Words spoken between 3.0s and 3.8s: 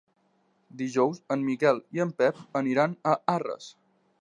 a Arres.